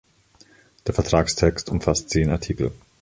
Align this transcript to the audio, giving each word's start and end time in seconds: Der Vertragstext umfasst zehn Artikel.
Der 0.87 0.95
Vertragstext 0.95 1.69
umfasst 1.69 2.09
zehn 2.09 2.31
Artikel. 2.31 2.71